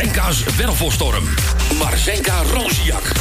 [0.00, 1.24] Marzenka's wervelstorm.
[1.78, 3.12] Marzenka Roziak.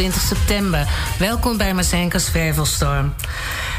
[0.00, 0.86] 28 september.
[1.18, 3.14] Welkom bij Mazenka's Vervelstorm.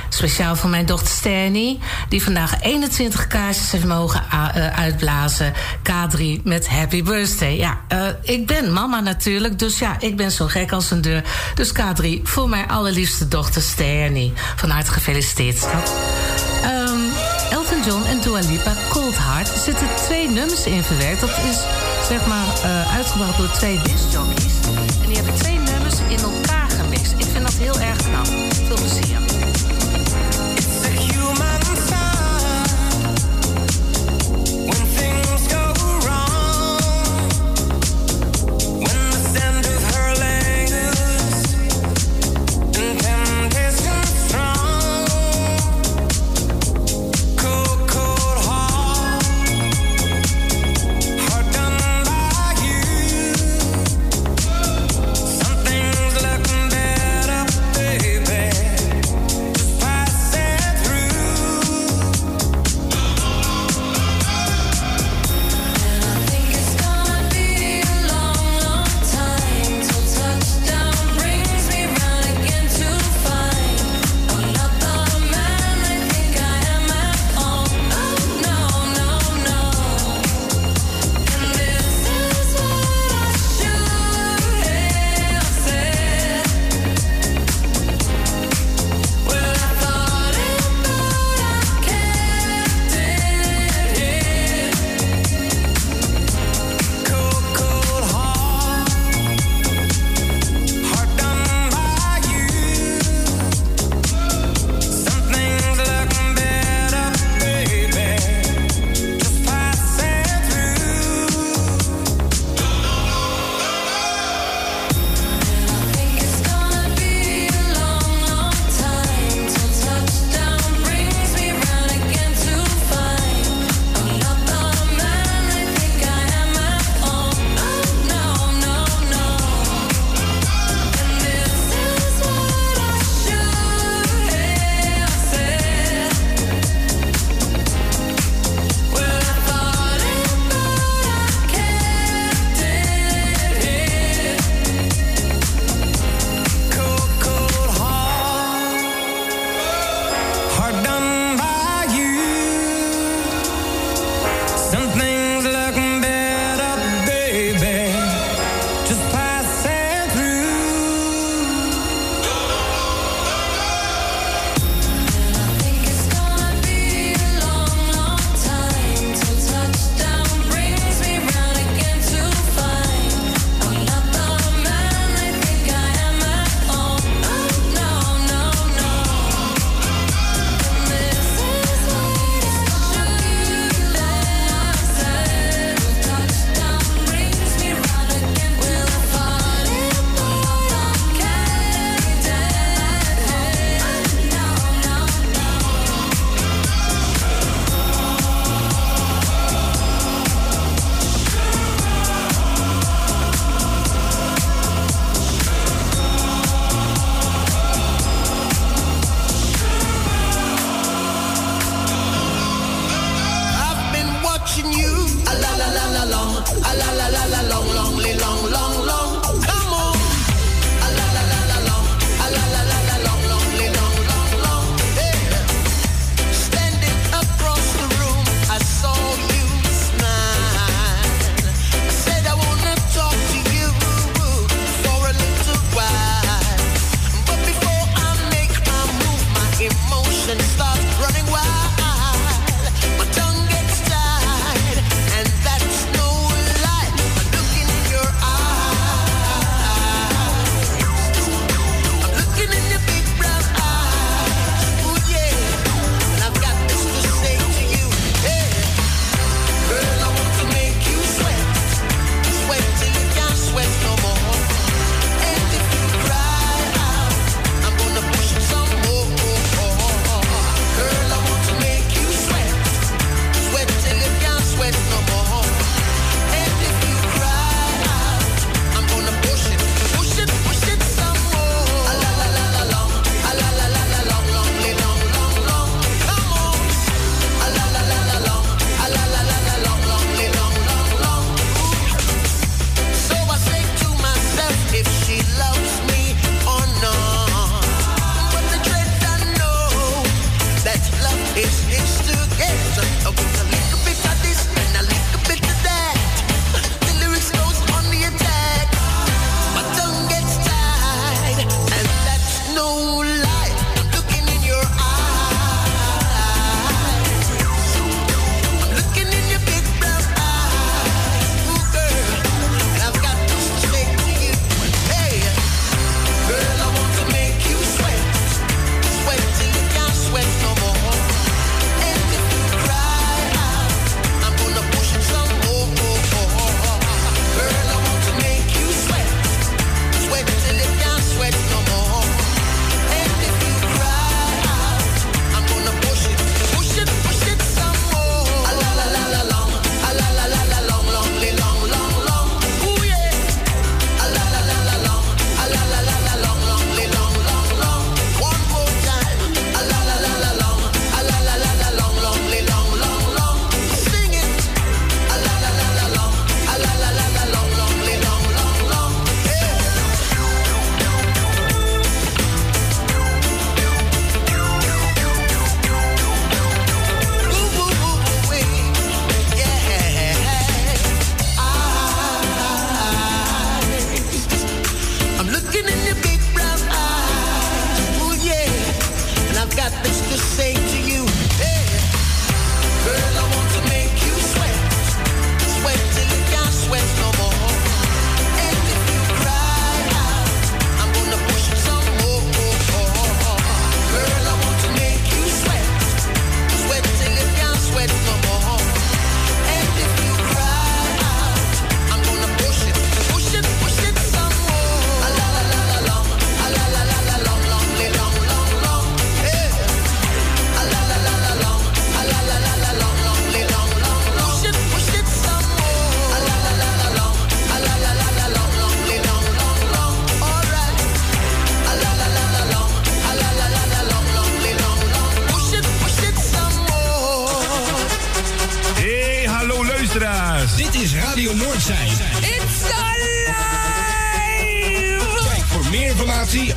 [0.10, 1.80] Speciaal voor mijn dochter Sterny,
[2.10, 5.54] die vandaag 21 kaarsjes heeft mogen eh, uitblazen.
[5.84, 7.58] K3 met Happy Birthday.
[7.58, 11.24] Ja, eh, ik ben mama natuurlijk, dus ja, ik ben zo gek als een deur.
[11.56, 14.34] Dus K3 voor mijn allerliefste dochter Sterny.
[14.56, 15.68] Van harte gefeliciteerd,
[16.64, 17.00] ehm,
[17.52, 21.22] Elton John en Dua Lipa, Cold Heart, zitten twee nummers in verwerkt.
[21.22, 21.58] Dat is
[22.08, 24.54] zeg maar uh, uitgebracht door twee discjockeys.
[25.02, 25.71] En die hebben twee nummers
[26.12, 27.14] in elkaar gemixt.
[27.18, 28.26] Ik vind dat heel erg knap.
[28.68, 29.31] Veel plezier.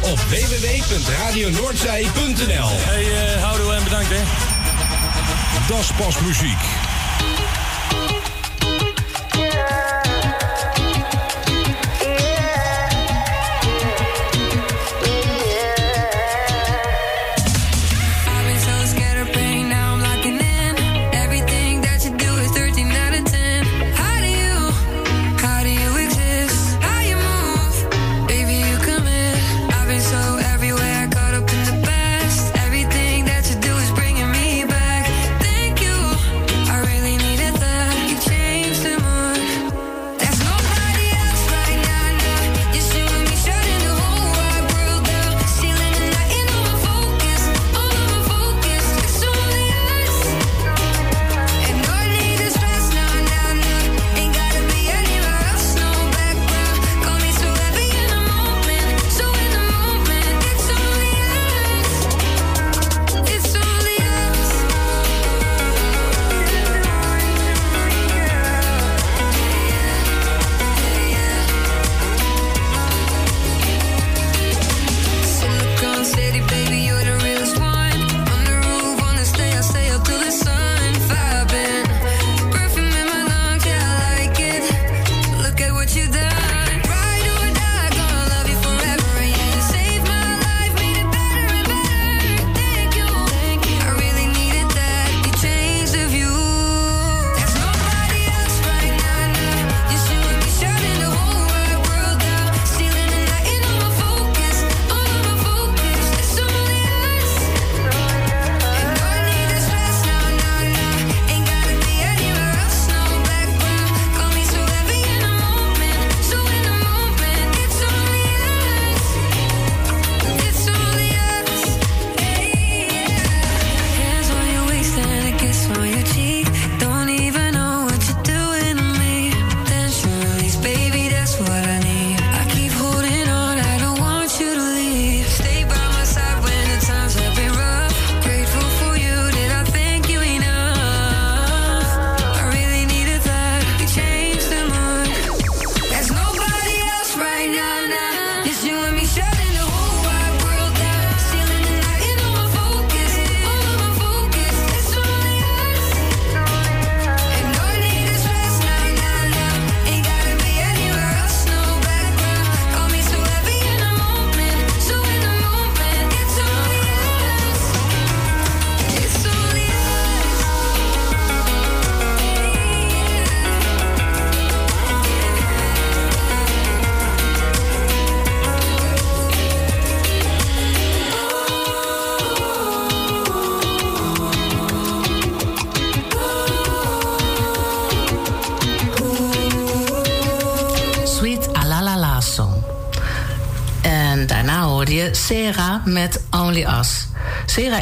[0.04, 4.22] Op www.radionoordzij.nl Hey, uh, houdoe en bedankt hè.
[5.68, 6.93] Das pas muziek.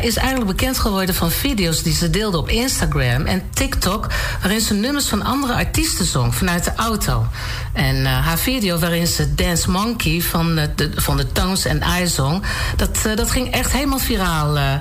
[0.03, 4.07] Is eigenlijk bekend geworden van video's die ze deelde op Instagram en TikTok,
[4.41, 7.27] waarin ze nummers van andere artiesten zong vanuit de auto.
[7.73, 12.07] En uh, haar video waarin ze Dance Monkey van de, van de Tones and I
[12.07, 12.43] zong,
[12.77, 14.81] dat, uh, dat ging echt helemaal viraal.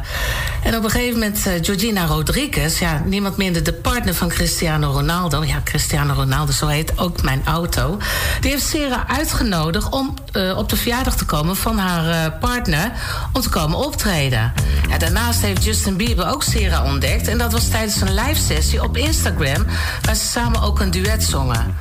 [0.63, 5.43] En op een gegeven moment Georgina Rodriguez, ja, niemand minder de partner van Cristiano Ronaldo.
[5.43, 7.97] Ja, Cristiano Ronaldo, zo heet ook mijn auto.
[8.41, 10.13] Die heeft Sarah uitgenodigd om
[10.55, 12.91] op de verjaardag te komen van haar partner
[13.33, 14.53] om te komen optreden.
[14.89, 17.27] Ja, daarnaast heeft Justin Bieber ook Sarah ontdekt.
[17.27, 19.65] En dat was tijdens een live sessie op Instagram,
[20.01, 21.75] waar ze samen ook een duet zongen.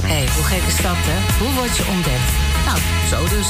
[0.00, 1.44] Hé, hey, hoe gek is dat, hè?
[1.44, 2.30] Hoe word je ontdekt?
[2.66, 2.78] Nou,
[3.10, 3.48] zo dus.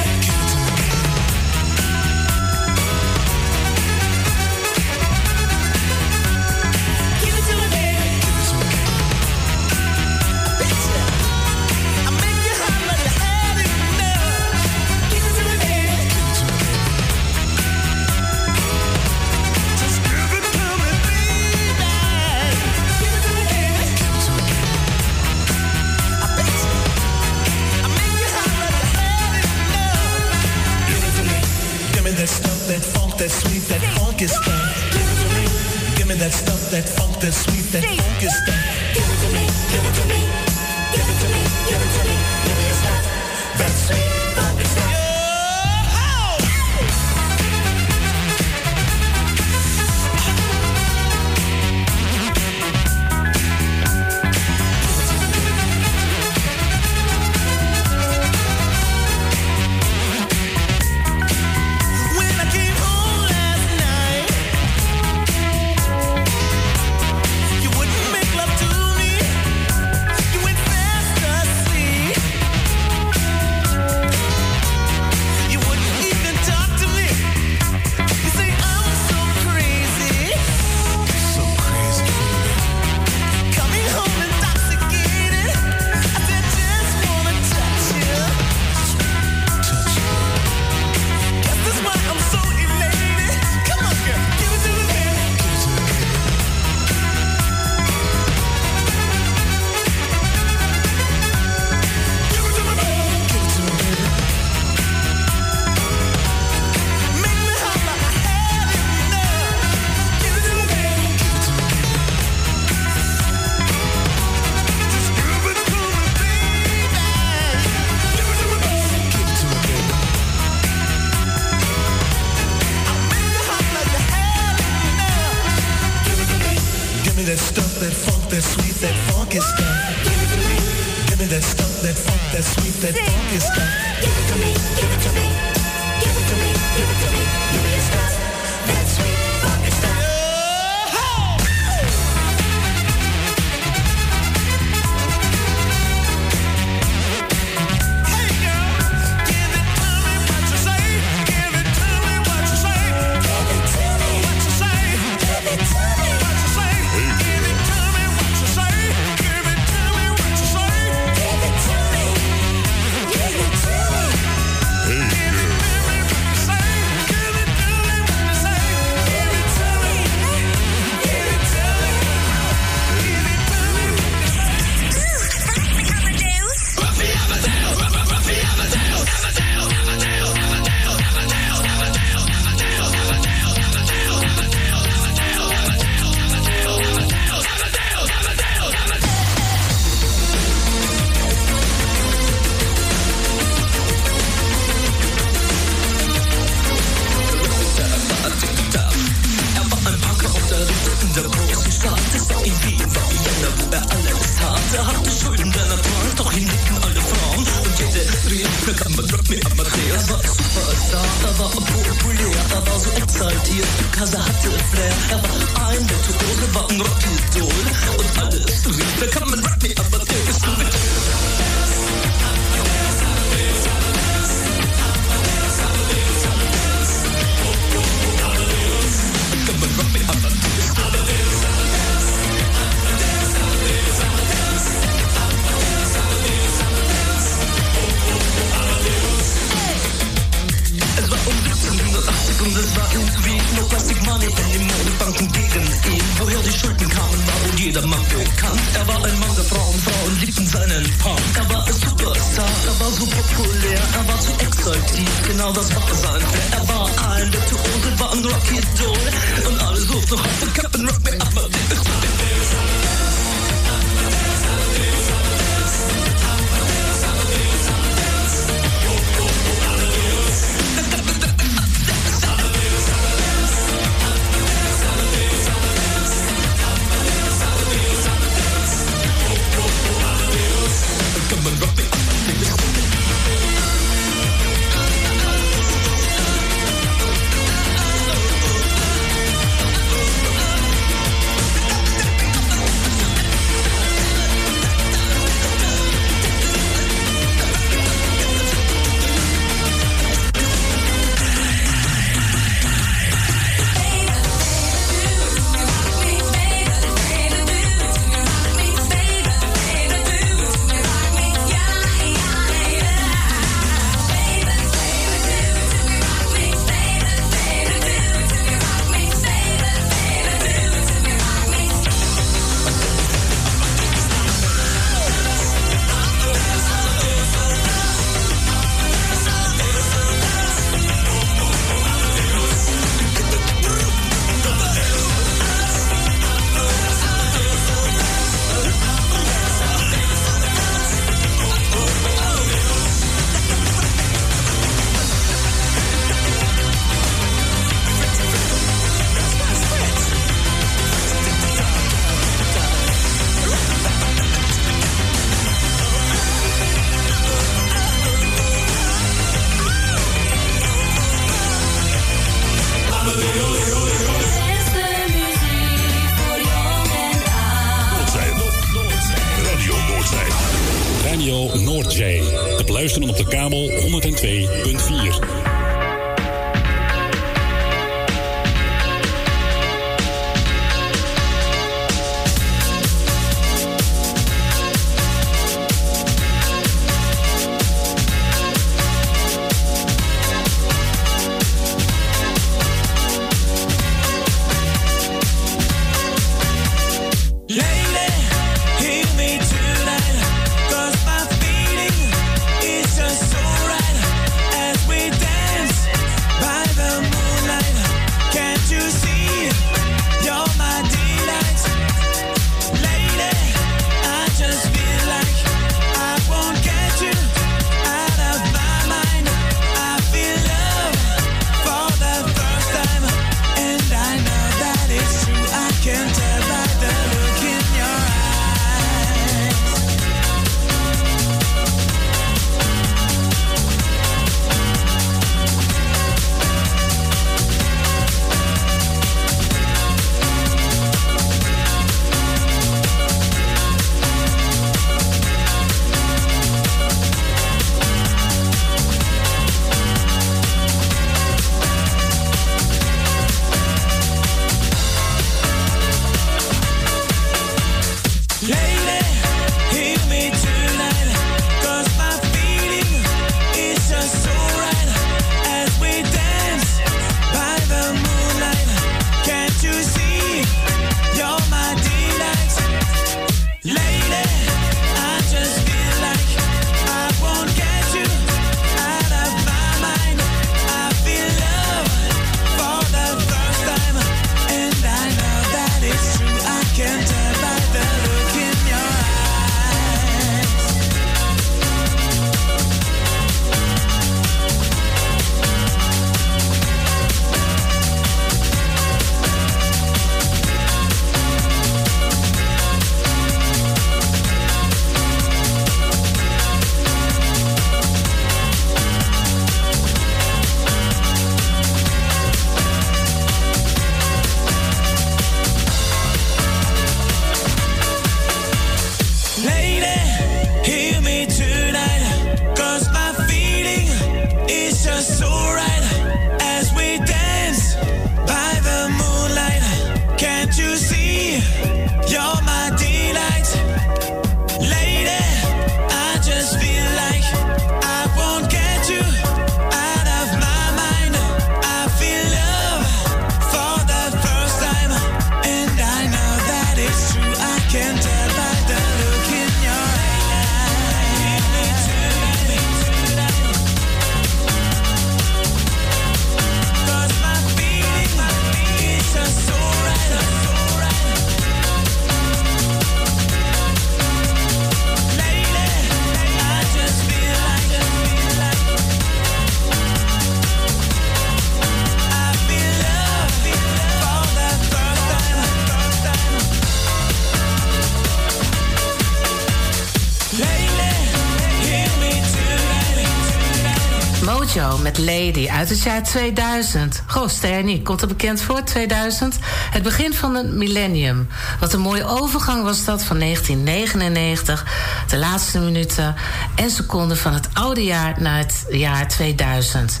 [585.66, 587.02] Uit het jaar 2000.
[587.06, 589.38] Goh, Sternie, komt er bekend voor, 2000?
[589.70, 591.28] Het begin van een millennium.
[591.60, 594.66] Wat een mooie overgang was dat van 1999,
[595.08, 596.14] de laatste minuten
[596.54, 600.00] en seconden van het oude jaar naar het jaar 2000.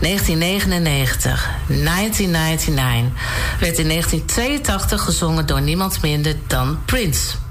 [0.00, 3.22] 1999, 1999,
[3.60, 7.45] werd in 1982 gezongen door niemand minder dan Prince.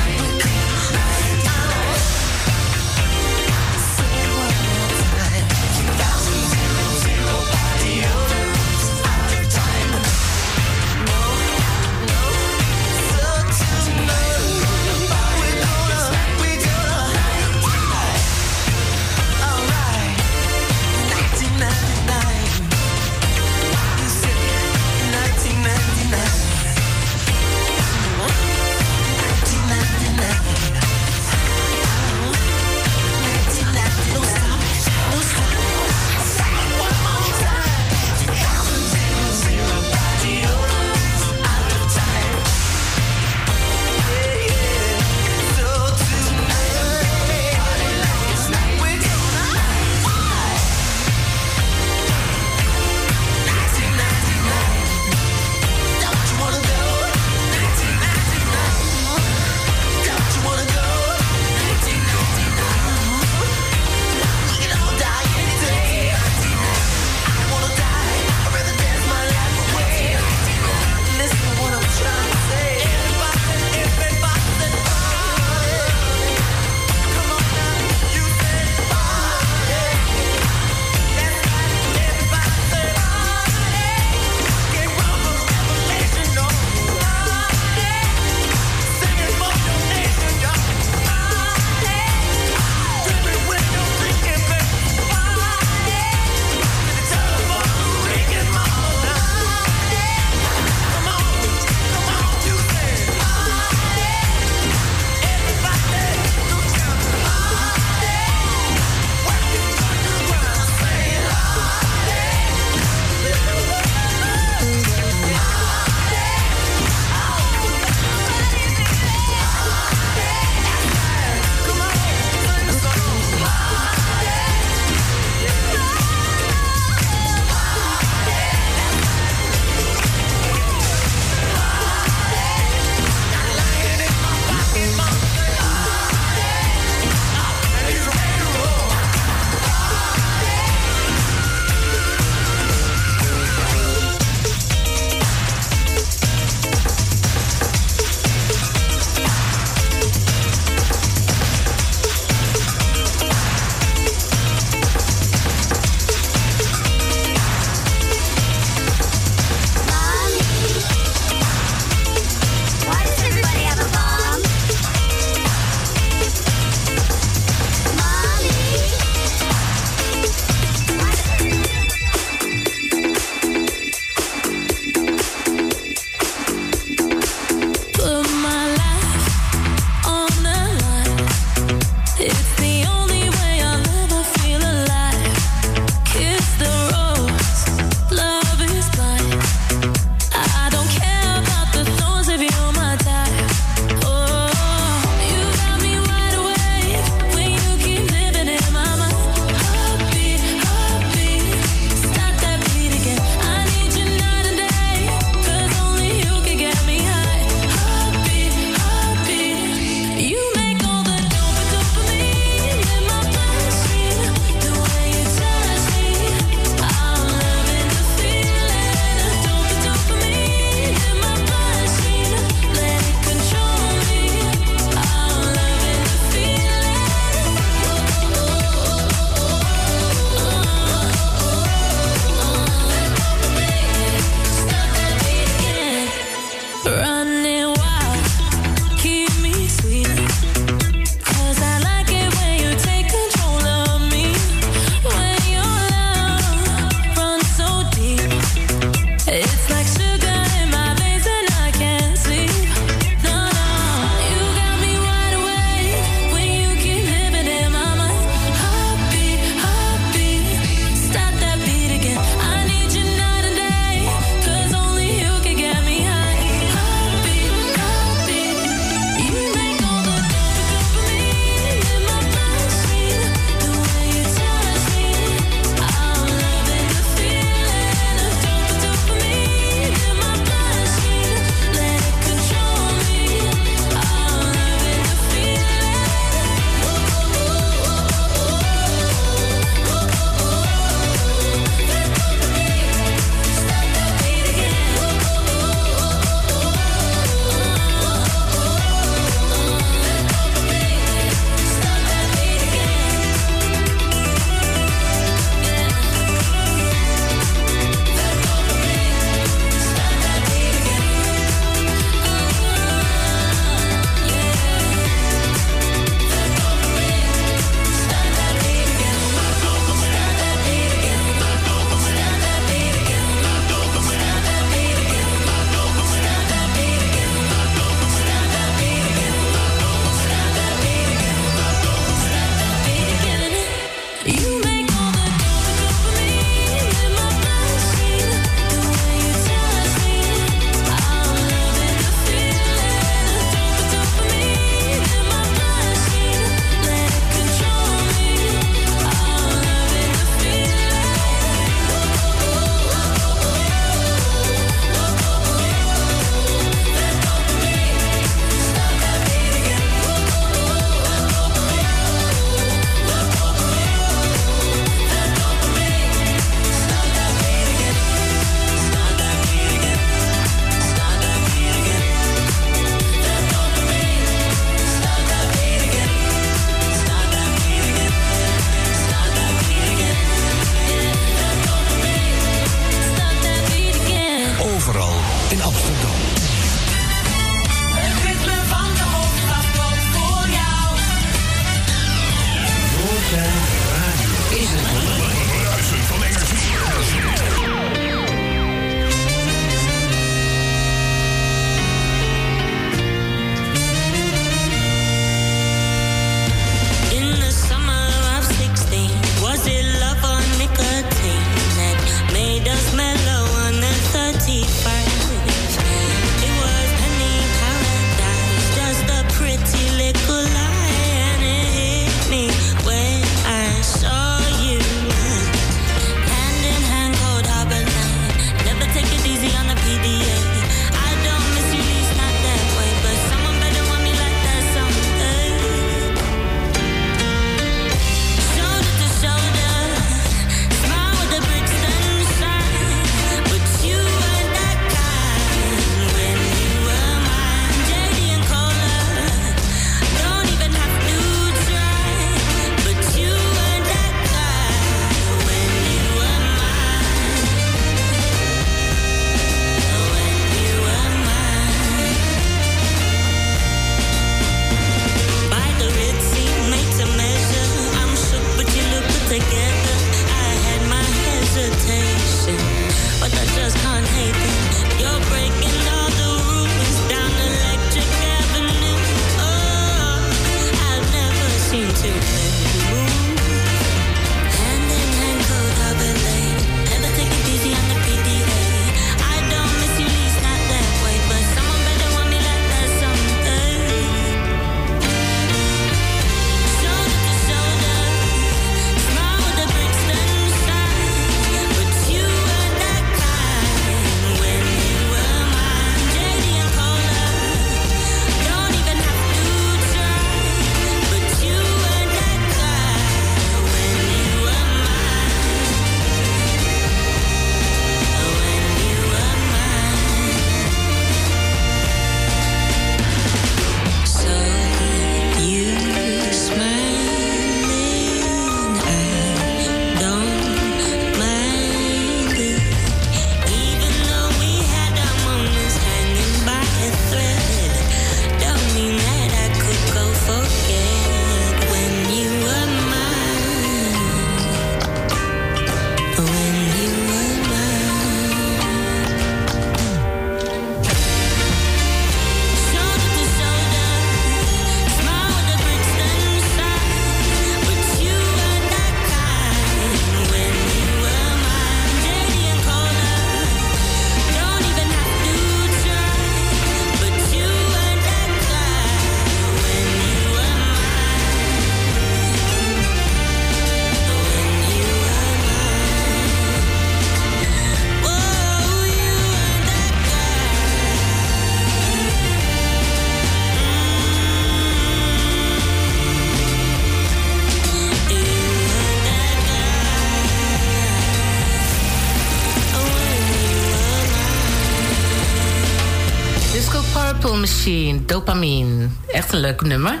[598.08, 598.88] Dopamine.
[599.06, 600.00] Echt een leuk nummer.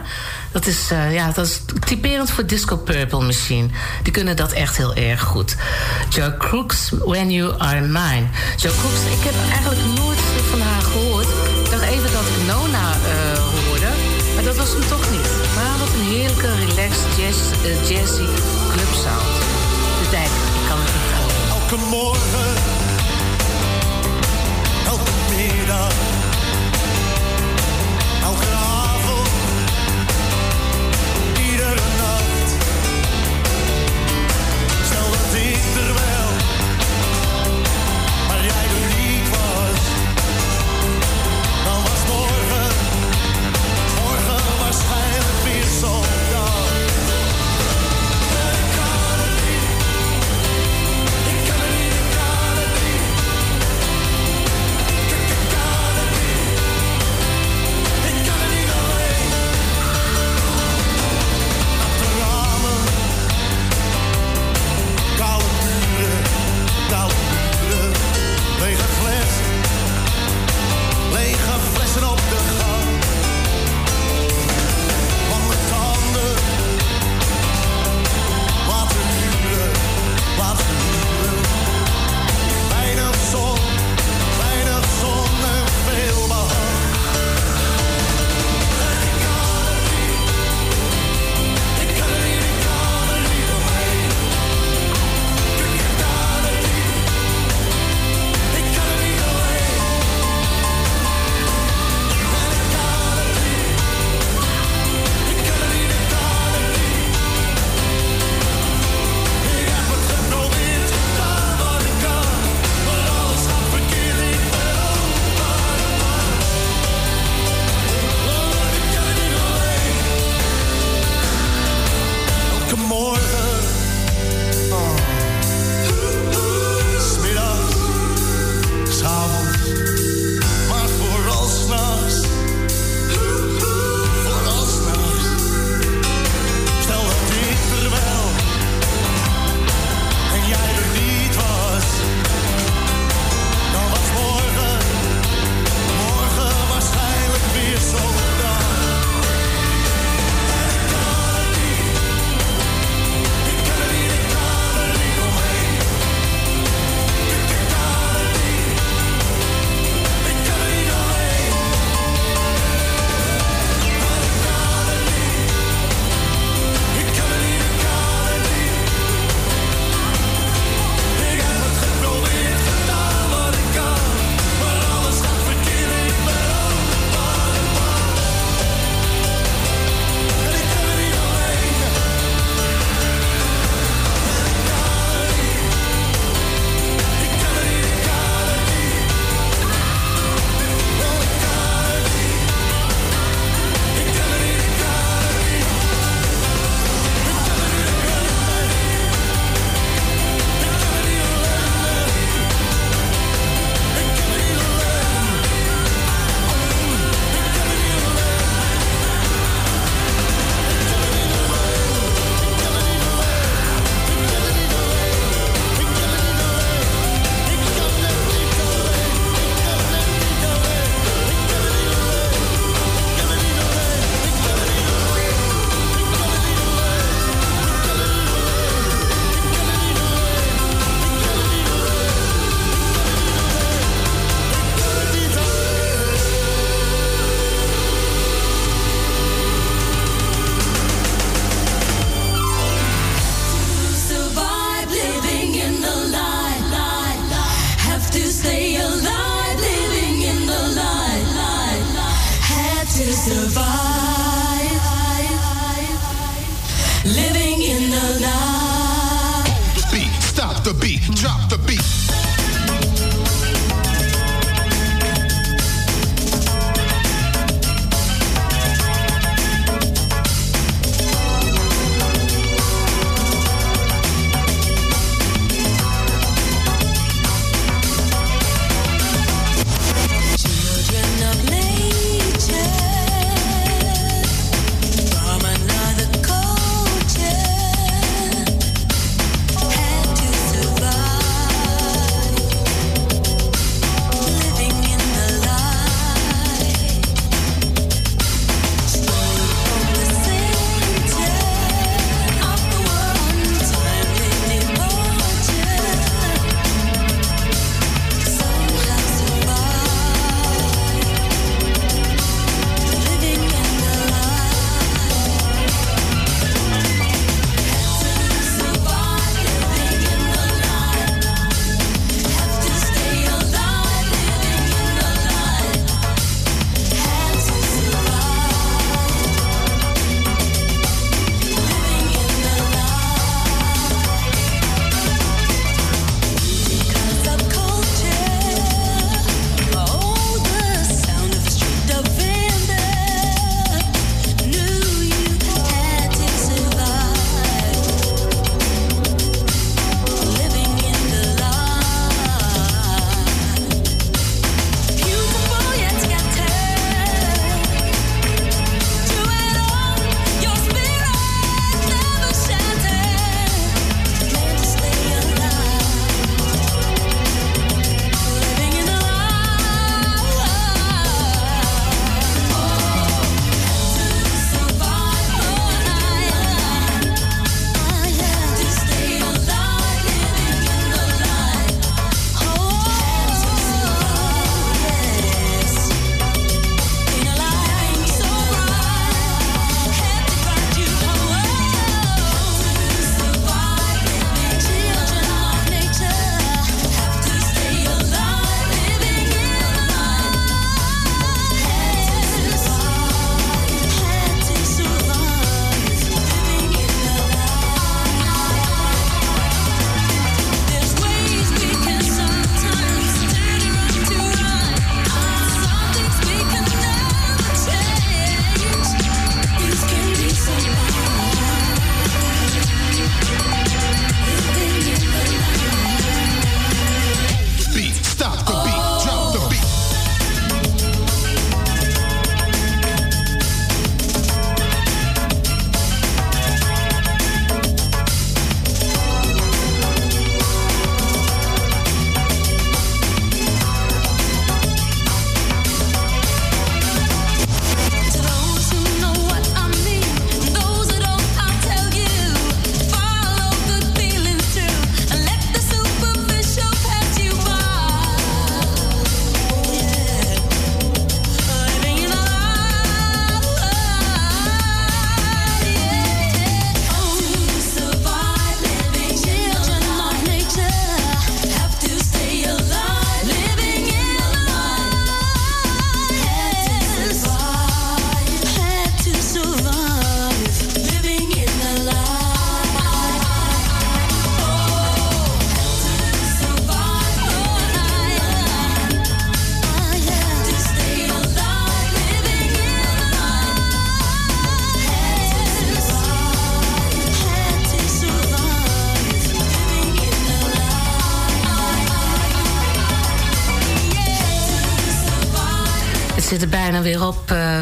[0.52, 3.68] Dat is, eh, ja, dat is typerend voor Disco Purple Machine.
[4.02, 5.56] Die kunnen dat echt heel erg goed.
[6.08, 8.26] Joe Crooks, When You Are Mine.
[8.56, 10.18] Joe Crooks, ik heb eigenlijk nooit
[10.50, 11.28] van haar gehoord.
[11.64, 13.90] Ik dacht even dat ik Nona eh, hoorde.
[14.34, 15.28] Maar dat was hem toch niet.
[15.56, 18.26] Maar wat een heerlijke, relaxed, jazz, eh, jazzy
[18.72, 19.34] clubsound.
[20.00, 21.36] De dijk, ik kan het niet houden.
[21.56, 22.48] Elke morgen,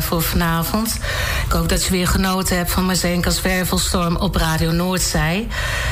[0.07, 0.99] voor vanavond.
[1.47, 5.47] Ik hoop dat je weer genoten hebt van Mazenka's Wervelstorm op Radio Noordzij.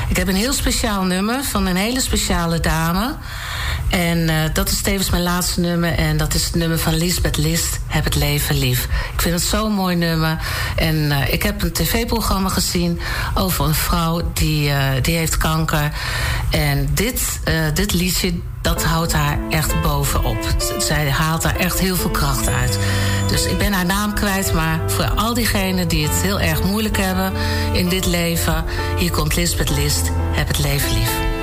[0.09, 3.15] Ik heb een heel speciaal nummer van een hele speciale dame.
[3.91, 5.93] En eh, dat is tevens mijn laatste nummer.
[5.93, 8.85] En dat is het nummer van Lisbeth List, Heb het leven lief.
[9.15, 10.39] Ik vind het zo'n mooi nummer.
[10.77, 13.01] En eh, ik heb een tv-programma gezien
[13.35, 15.93] over een vrouw die, eh, die heeft kanker.
[16.51, 17.41] En dit,
[17.75, 20.37] dit liedje, dat houdt haar echt bovenop.
[20.79, 22.79] Zij haalt daar echt heel veel kracht uit.
[23.35, 26.97] Dus ik ben haar naam kwijt, maar voor al diegenen die het heel erg moeilijk
[26.97, 27.33] hebben
[27.73, 28.65] in dit leven,
[28.99, 31.34] hier komt Lisbeth List, heb het leven lief.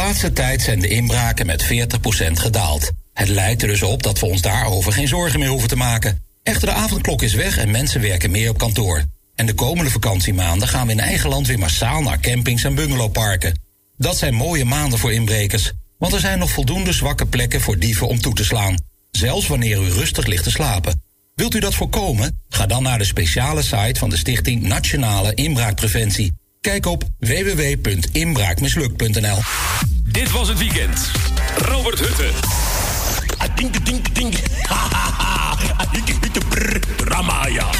[0.00, 1.66] De laatste tijd zijn de inbraken met 40%
[2.32, 2.90] gedaald.
[3.12, 6.22] Het lijkt er dus op dat we ons daarover geen zorgen meer hoeven te maken.
[6.42, 9.04] Echter, de avondklok is weg en mensen werken meer op kantoor.
[9.34, 13.60] En de komende vakantiemaanden gaan we in eigen land weer massaal naar campings en bungalowparken.
[13.96, 18.08] Dat zijn mooie maanden voor inbrekers, want er zijn nog voldoende zwakke plekken voor dieven
[18.08, 18.82] om toe te slaan.
[19.10, 21.02] Zelfs wanneer u rustig ligt te slapen.
[21.34, 22.40] Wilt u dat voorkomen?
[22.48, 26.32] Ga dan naar de speciale site van de Stichting Nationale Inbraakpreventie.
[26.60, 29.38] Kijk op www.inbraakmislukt.nl.
[30.04, 31.10] Dit was het weekend.
[31.56, 32.30] Robert Hutte.
[33.54, 34.34] Dink, dink, dink.
[36.98, 37.70] Ramaya.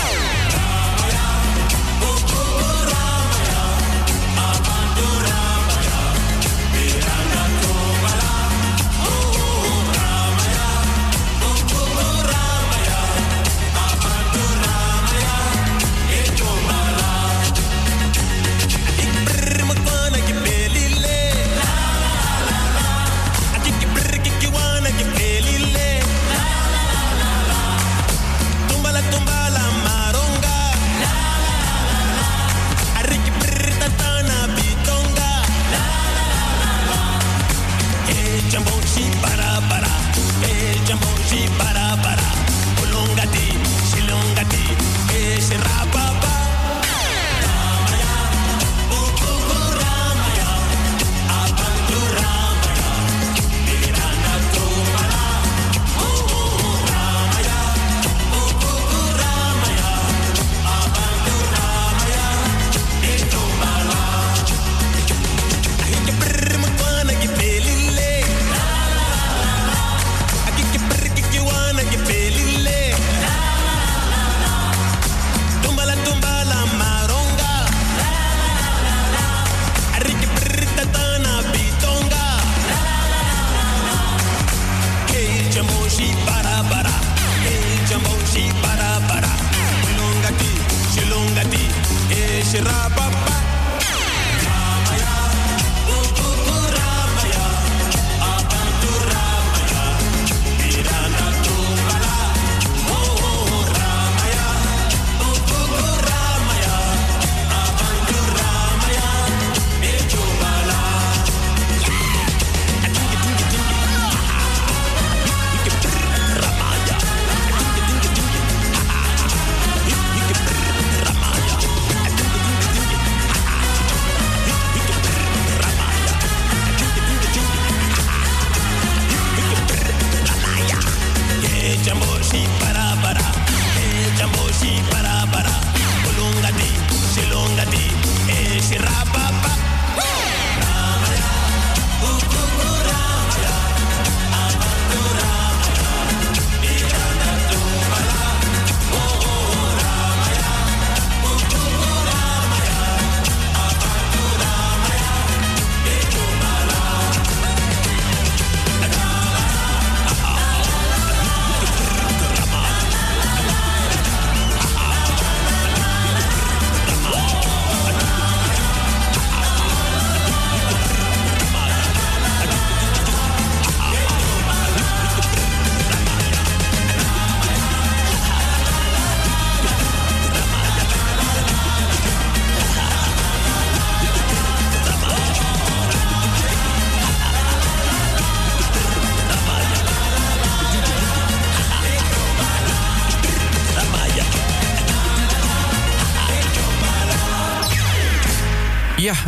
[92.53, 93.00] Hey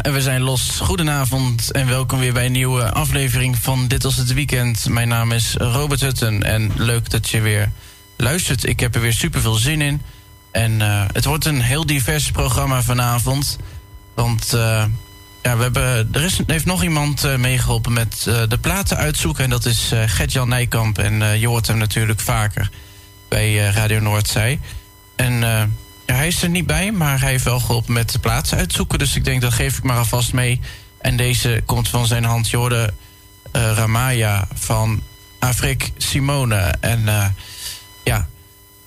[0.03, 0.80] en we zijn los.
[0.80, 4.88] Goedenavond en welkom weer bij een nieuwe aflevering van Dit was het weekend.
[4.88, 7.70] Mijn naam is Robert Hutten en leuk dat je weer
[8.16, 8.64] luistert.
[8.64, 10.03] Ik heb er weer super veel zin in.
[10.50, 13.59] En eh, het wordt een heel divers programma vanavond.
[14.14, 14.84] Want eh,
[15.42, 19.44] ja, we hebben, er is, heeft nog iemand eh, meegeholpen met de platen uitzoeken.
[19.44, 20.98] En dat is Gert-Jan Nijkamp.
[20.98, 22.70] En je hoort hem natuurlijk vaker
[23.28, 24.61] bij Radio Noordzij.
[25.16, 25.42] En
[26.14, 28.98] hij is er niet bij, maar hij heeft wel geholpen met de plaatsen uitzoeken.
[28.98, 30.60] Dus ik denk dat geef ik maar alvast mee.
[31.00, 32.50] En deze komt van zijn hand.
[32.50, 32.92] Je hoorde
[33.52, 35.02] eh, Ramaya van
[35.38, 36.74] Afrik Simone.
[36.80, 37.26] En eh,
[38.04, 38.26] ja,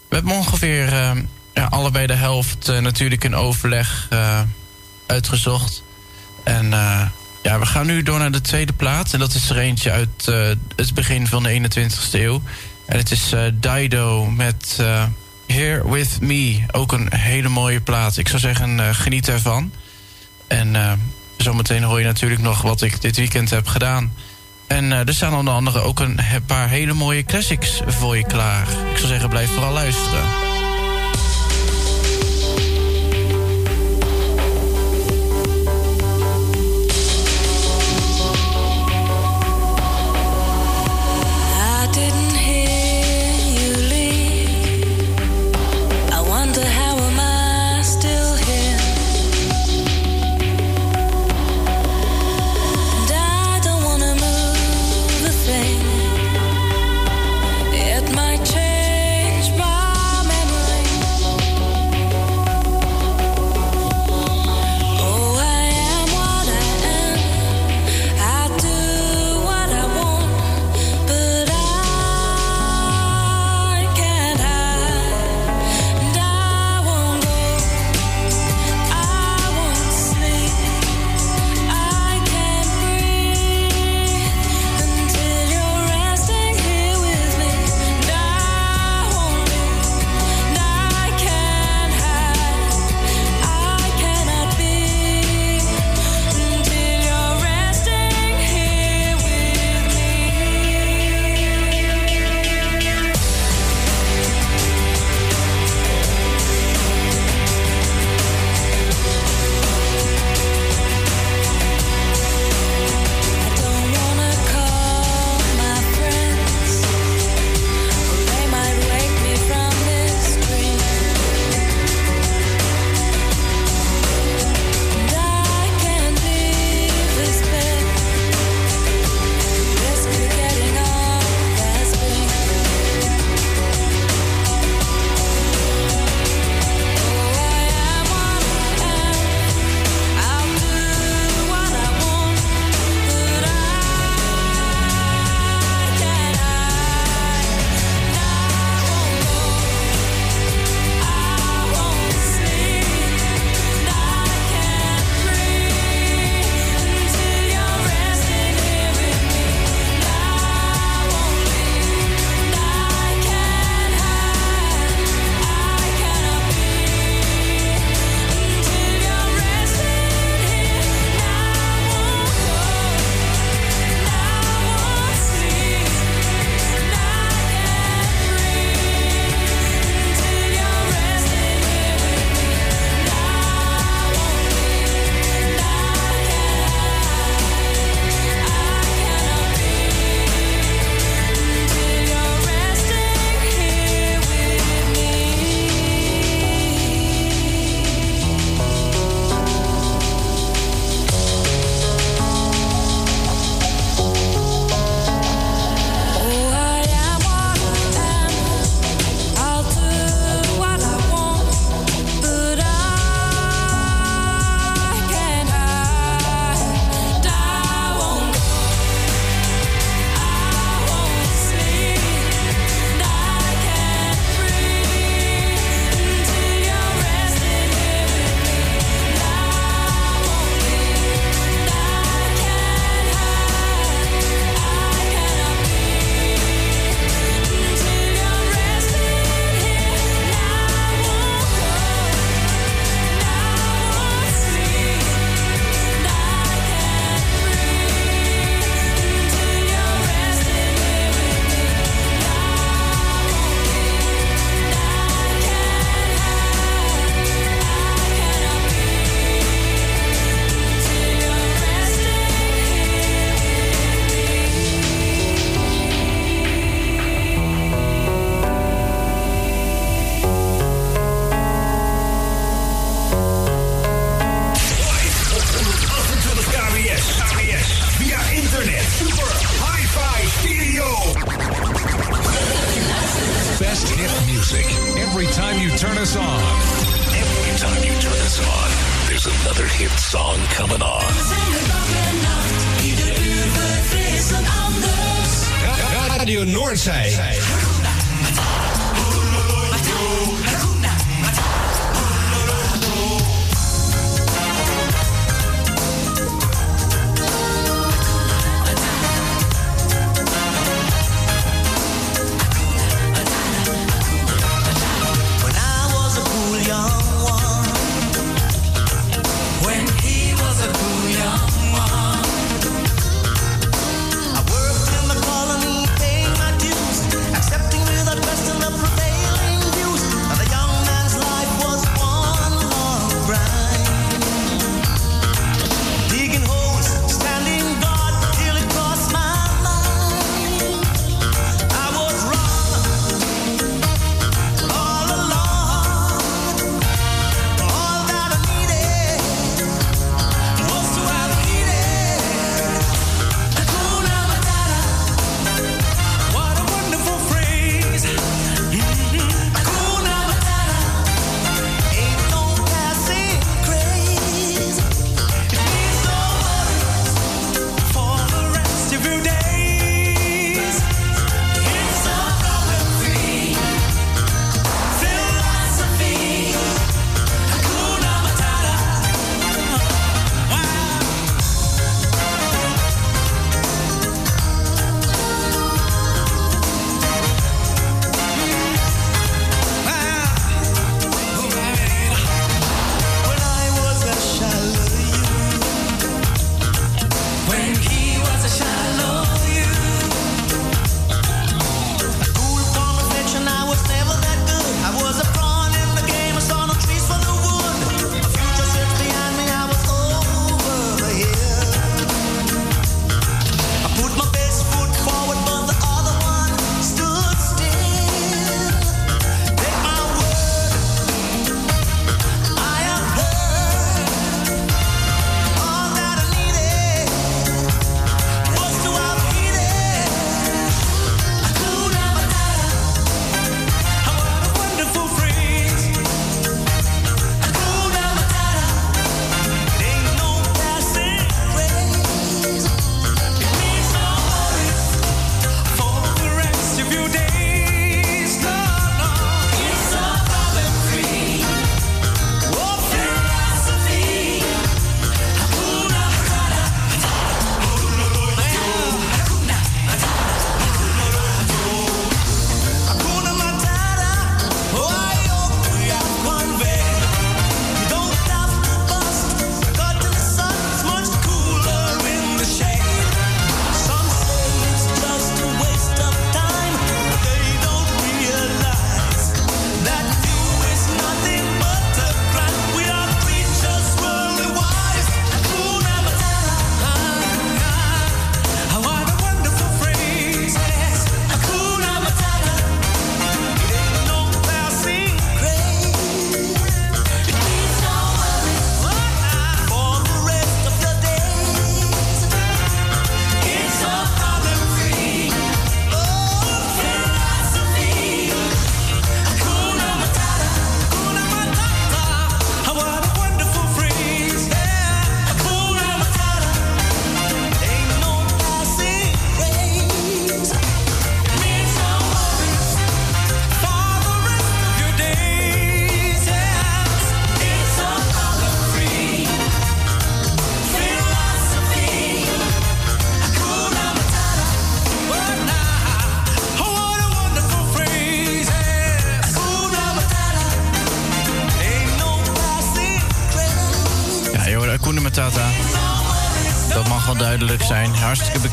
[0.10, 1.12] we hebben ongeveer eh,
[1.54, 4.08] ja, allebei de helft natuurlijk in overleg
[5.08, 5.84] uitgezocht.
[6.44, 6.70] En
[7.44, 9.14] ja, we gaan nu door naar de tweede plaat.
[9.14, 10.26] En dat is er eentje uit
[10.76, 12.42] het begin van de 21ste eeuw.
[12.86, 14.80] En het is Dido met
[15.48, 16.64] Here With Me.
[16.72, 18.18] Ook een hele mooie plaat.
[18.18, 19.72] Ik zou zeggen, eh, geniet ervan.
[20.48, 20.92] En eh,
[21.38, 24.14] zometeen hoor je natuurlijk nog wat ik dit weekend heb gedaan.
[24.68, 28.68] En eh, er staan onder andere ook een paar hele mooie classics voor je klaar.
[28.92, 30.45] Ik zou zeggen, blijf vooral luisteren.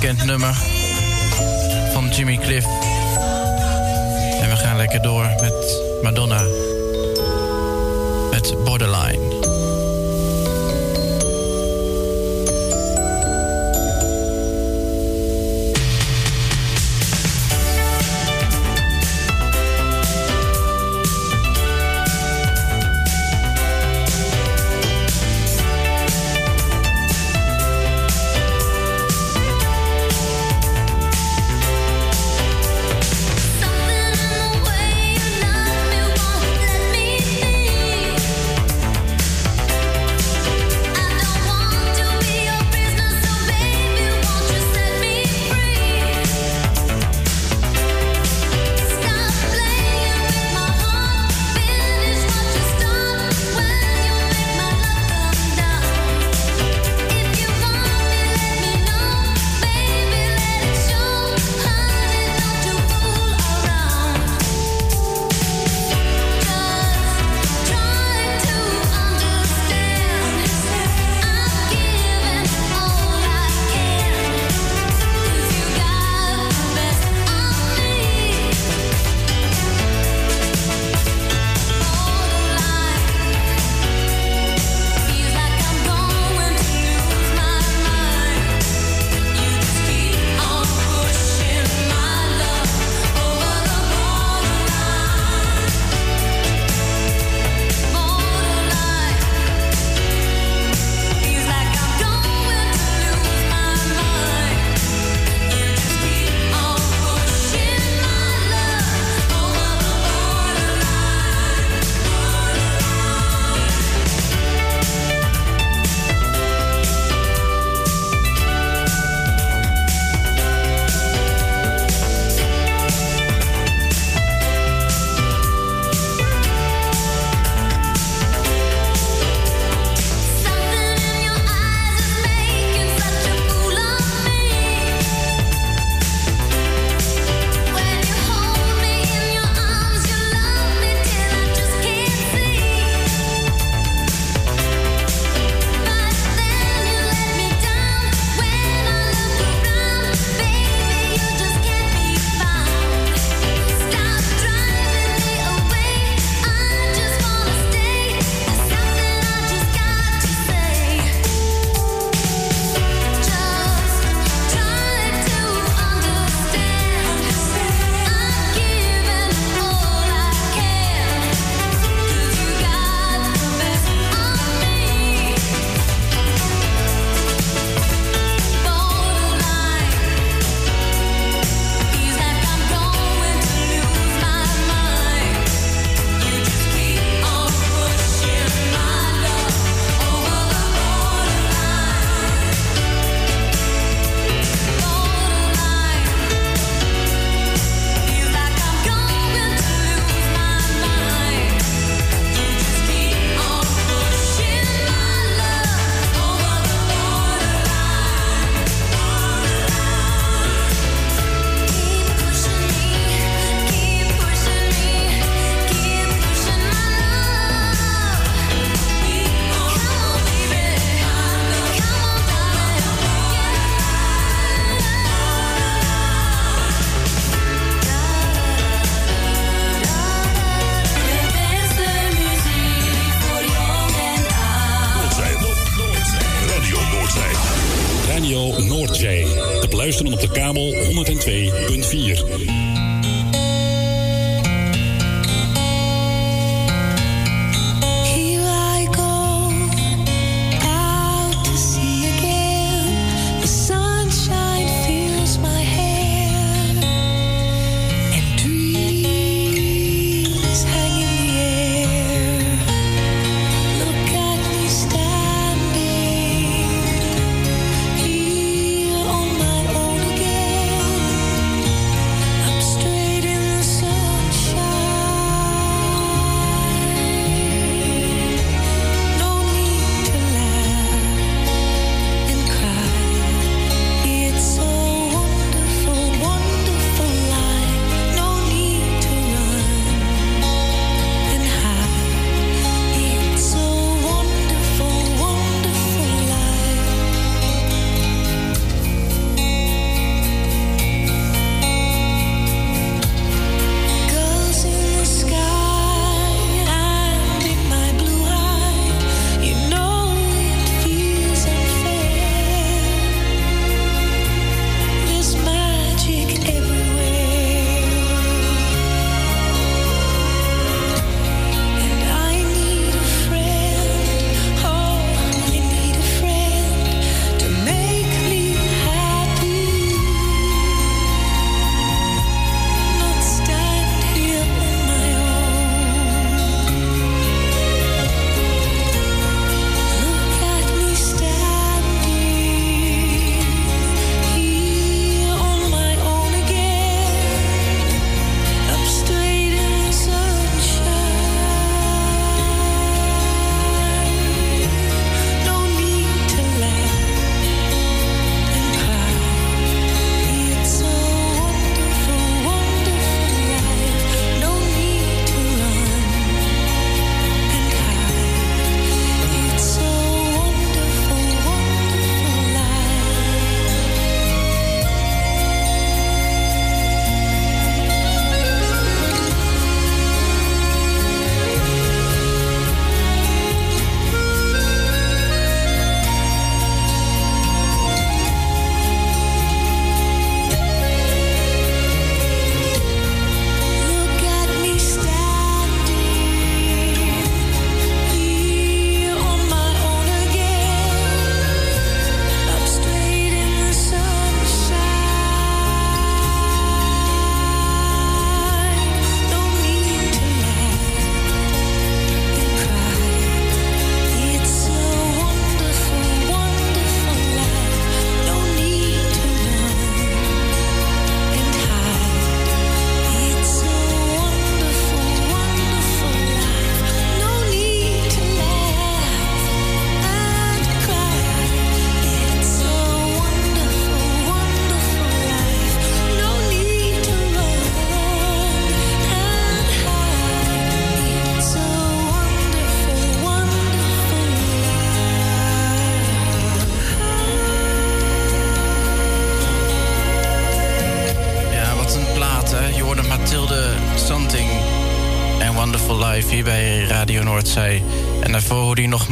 [0.03, 0.62] Bekend nummer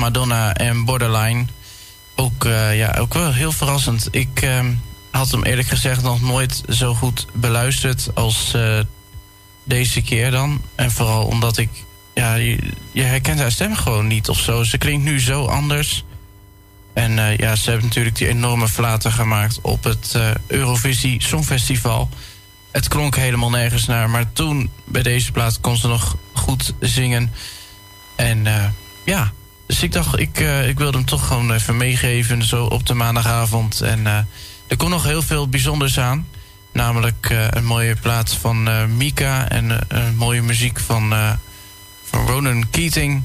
[0.01, 1.45] Madonna en Borderline.
[2.17, 4.09] Ook, eh, ja, ook wel heel verrassend.
[4.11, 4.73] Ik ehm,
[5.11, 8.79] had hem eerlijk gezegd nog nooit zo goed beluisterd als eh,
[9.65, 10.63] deze keer dan.
[10.75, 11.69] En vooral omdat ik...
[12.15, 14.63] Ja, je, herkent haar stem gewoon niet of zo.
[14.63, 16.05] Ze klinkt nu zo anders.
[16.93, 22.09] En eh, ja, ze hebben natuurlijk die enorme flaten gemaakt op het Eurovisie Songfestival.
[22.73, 27.33] Het klonk helemaal nergens naar, maar toen bij deze plaat kon ze nog goed zingen.
[28.17, 28.47] En
[29.05, 29.33] ja,
[29.71, 32.95] dus ik dacht, ik, eh, ik wilde hem toch gewoon even meegeven zo op de
[32.95, 33.81] maandagavond.
[33.81, 34.19] En eh,
[34.67, 36.27] er kon nog heel veel bijzonders aan.
[36.73, 41.15] Namelijk eh, een mooie plaat van Mika en een mooie muziek van,
[42.05, 43.23] van Ronan Keating.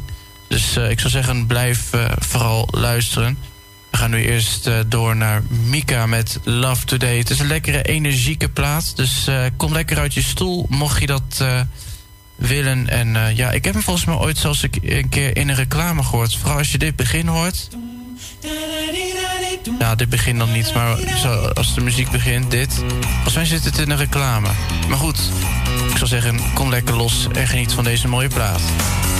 [0.48, 1.90] Dus ik zou zeggen, blijf
[2.20, 3.38] vooral luisteren.
[3.92, 7.18] We gaan nu eerst door naar Mika met Love Today.
[7.18, 8.96] Het is een lekkere, energieke plaat.
[8.96, 11.44] Dus kom lekker uit je stoel, mocht je dat
[12.36, 12.90] willen.
[12.90, 15.56] En eh, ja, ik heb hem volgens mij ooit zelfs een een keer in een
[15.56, 16.36] reclame gehoord.
[16.36, 17.68] Vooral als je dit begin hoort.
[19.80, 20.98] Ja, dit begin dan niet, maar
[21.53, 22.74] als de muziek begint, dit.
[23.14, 24.48] Volgens mij zit het in een reclame.
[24.90, 25.20] Maar goed,
[25.90, 28.62] ik zou zeggen, kom lekker los en geniet van deze mooie plaat.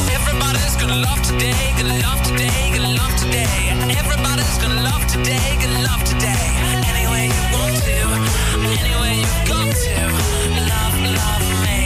[0.10, 3.48] Everybody's gonna love today, gonna love today, gonna love today.
[3.90, 6.44] Everybody's gonna love today, gonna love today.
[6.92, 7.92] Any way you want to,
[8.80, 9.94] any way you got to.
[10.72, 11.85] Love, love me,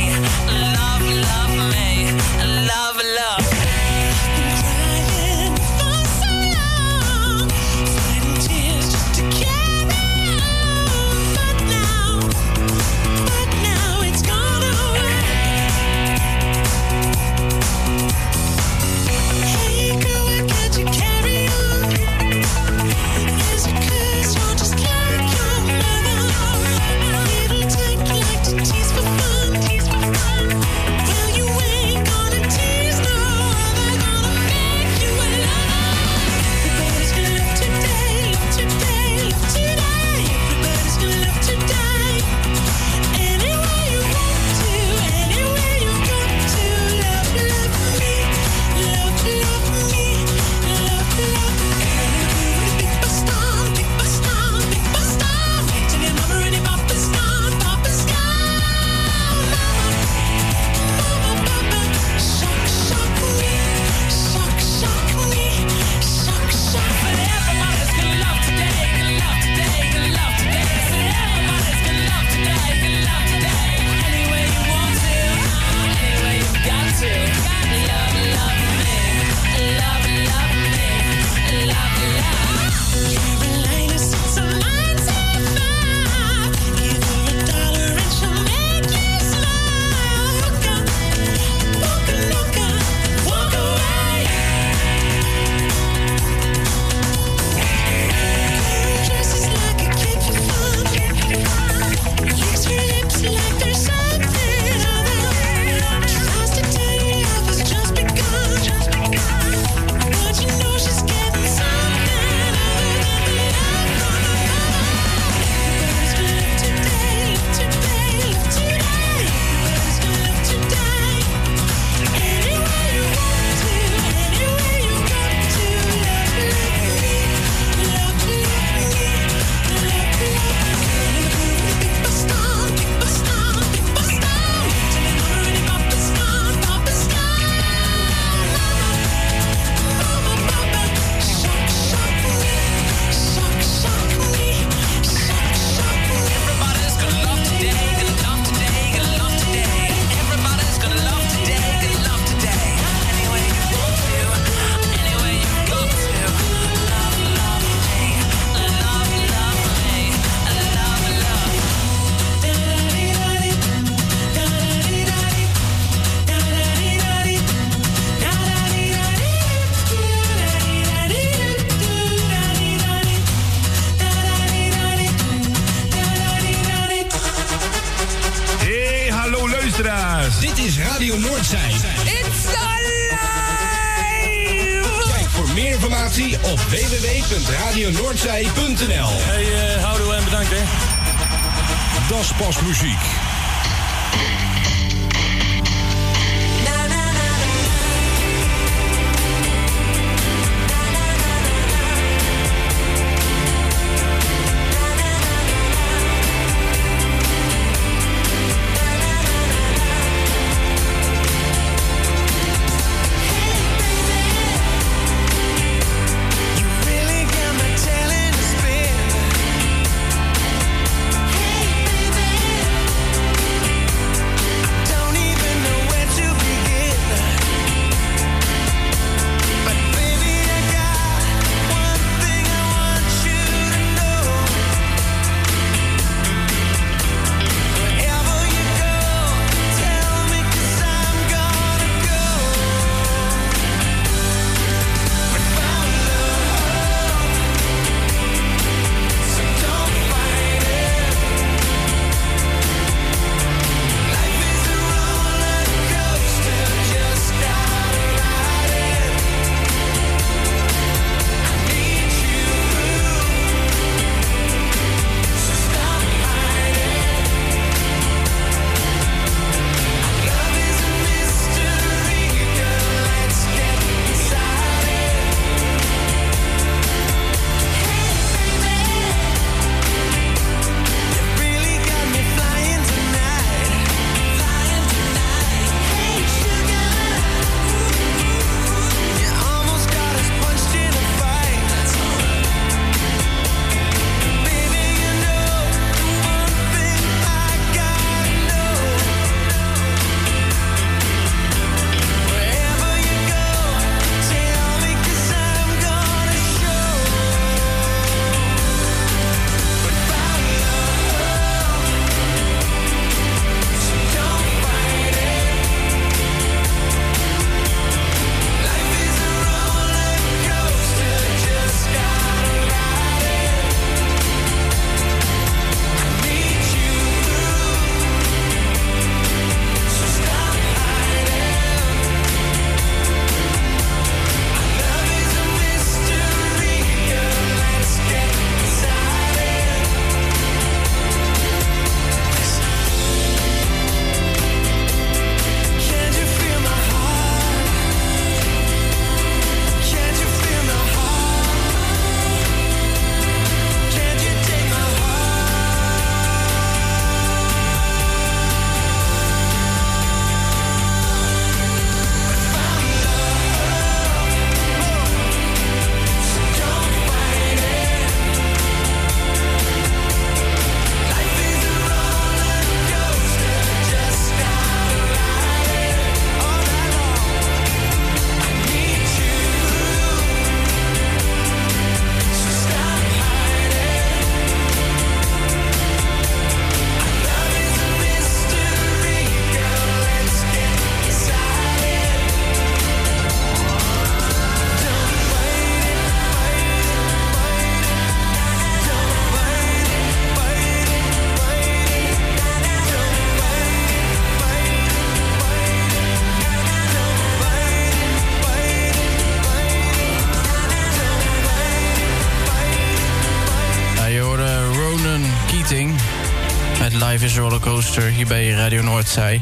[418.30, 419.41] bij Radio Noordzij.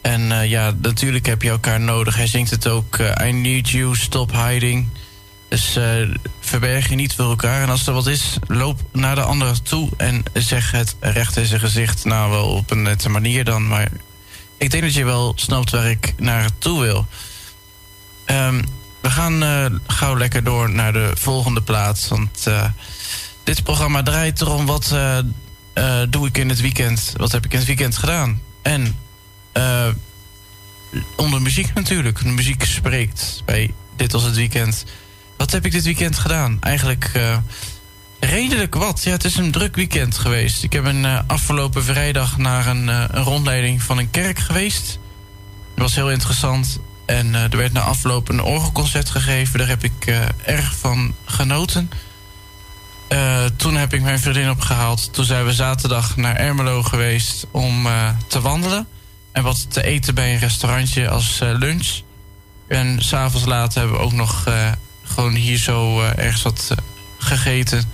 [0.00, 2.16] En eh, ja, natuurlijk heb je elkaar nodig.
[2.16, 4.88] Hij zingt het ook, eh, I need you, stop hiding.
[5.48, 6.08] Dus eh,
[6.40, 7.62] verberg je niet voor elkaar.
[7.62, 11.46] En als er wat is, loop naar de ander toe en zeg het recht in
[11.46, 12.04] zijn gezicht.
[12.04, 13.88] Nou, wel op een nette manier dan, maar
[14.56, 17.06] ik denk dat je wel snapt waar ik naartoe wil.
[18.24, 18.62] Ehm,
[19.00, 22.08] we gaan gauw lekker door naar de volgende plaats.
[22.08, 22.46] Want
[23.44, 24.94] dit programma draait erom wat
[25.74, 27.12] eh, doe ik in het weekend.
[27.16, 28.40] Wat heb ik in het weekend gedaan?
[28.62, 28.98] En
[29.52, 29.88] eh,
[31.16, 32.18] onder muziek natuurlijk.
[32.22, 34.84] De muziek spreekt bij Dit was het weekend.
[35.36, 36.56] Wat heb ik dit weekend gedaan?
[36.60, 37.36] Eigenlijk eh,
[38.20, 39.04] redelijk wat.
[39.04, 40.62] Ja, het is een druk weekend geweest.
[40.62, 44.98] Ik heb een afgelopen vrijdag naar een, een rondleiding van een kerk geweest.
[45.74, 46.78] Dat was heel interessant.
[47.06, 49.58] En er werd na afloop een orgelconcert gegeven.
[49.58, 50.06] Daar heb ik
[50.44, 51.90] erg van genoten.
[53.08, 55.12] Eh, toen heb ik mijn vriendin opgehaald.
[55.12, 58.86] Toen zijn we zaterdag naar Ermelo geweest om eh, te wandelen.
[59.32, 61.88] En wat te eten bij een restaurantje als eh, lunch.
[62.68, 64.48] En s'avonds laat hebben we ook nog
[65.04, 66.74] gewoon hier zo ergens wat
[67.18, 67.84] gegeten.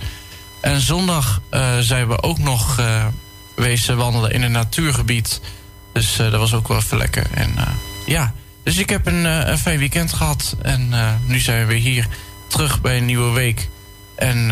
[0.61, 1.41] En zondag
[1.79, 2.81] zijn we ook nog
[3.55, 5.41] wezen wandelen in een natuurgebied.
[5.93, 7.27] Dus dat was ook wel even lekker.
[7.33, 7.53] En
[8.05, 8.33] ja,
[8.63, 10.55] dus ik heb een, een fijn weekend gehad.
[10.61, 10.93] En
[11.25, 12.07] nu zijn we hier
[12.47, 13.69] terug bij een nieuwe week.
[14.15, 14.51] En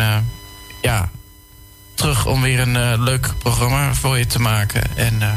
[0.80, 1.10] ja,
[1.94, 4.96] terug om weer een eh, leuk programma voor je te maken.
[4.96, 5.32] En eh,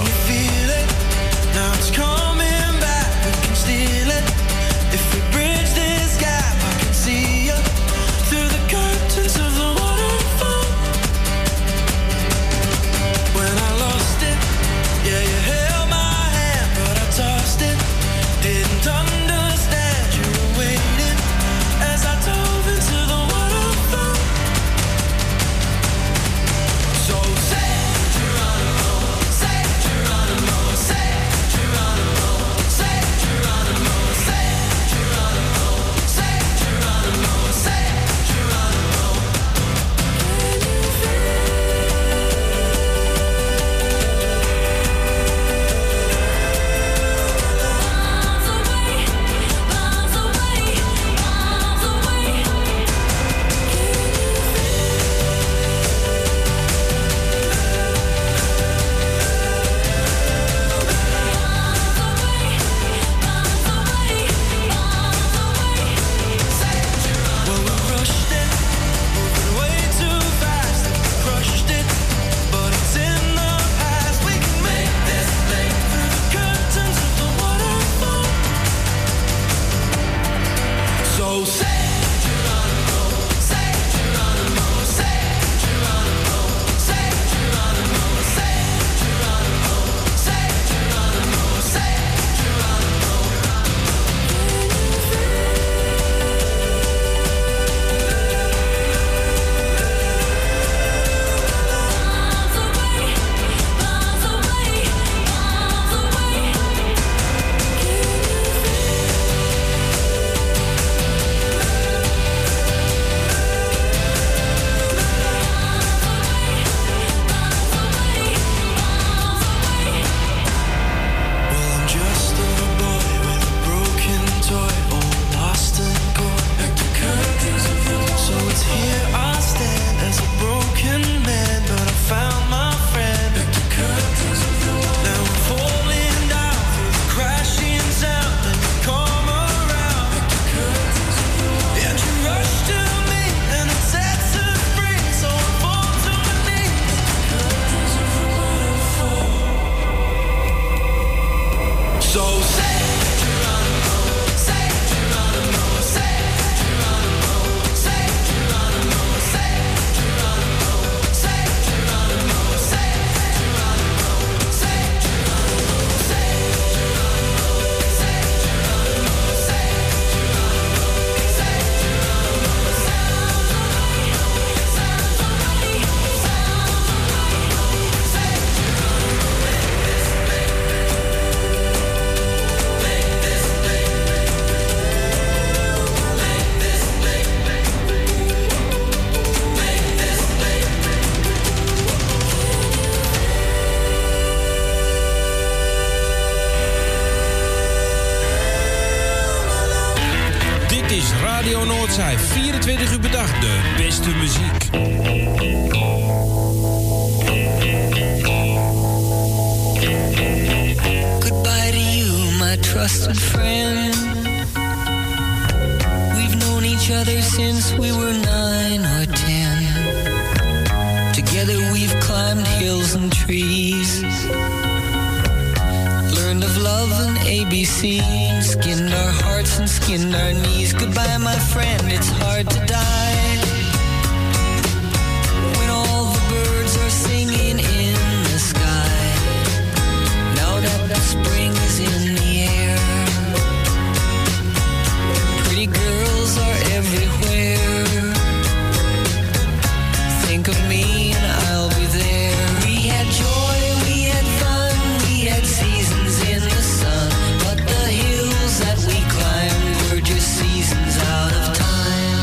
[250.42, 252.36] think of me and I'll be there.
[252.64, 254.74] We had joy, we had fun,
[255.08, 257.10] we had seasons in the sun.
[257.44, 262.18] But the hills that we climbed were just seasons out of time.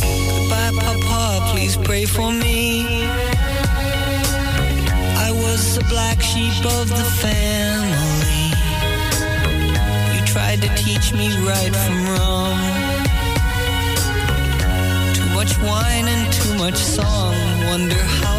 [0.00, 3.06] Goodbye, Papa, please pray for me.
[5.26, 8.52] I was the black sheep of the family.
[10.14, 12.87] You tried to teach me right from wrong
[15.48, 17.34] much wine and too much song.
[17.70, 18.37] Wonder how